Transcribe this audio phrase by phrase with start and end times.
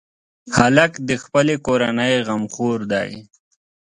[0.57, 3.11] هلک د خپلې کورنۍ غمخور دی.